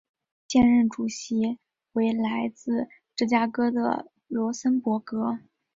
[0.47, 1.59] 现任主席
[1.91, 5.37] 为来自芝加哥的罗森博格。